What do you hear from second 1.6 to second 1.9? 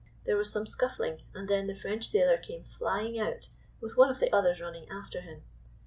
the